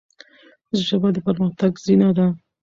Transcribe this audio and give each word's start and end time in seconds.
ژبه 0.85 1.09
د 1.15 1.17
پرمختګ 1.27 1.71
زینه 1.85 2.09
ده. 2.17 2.27